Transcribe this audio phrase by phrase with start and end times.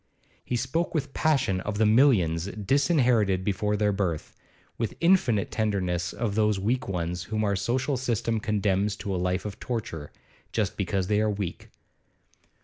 [0.43, 4.35] He spoke with passion of the millions disinherited before their birth,
[4.79, 9.45] with infinite tenderness of those weak ones whom our social system condemns to a life
[9.45, 10.11] of torture,
[10.51, 11.69] just because they are weak.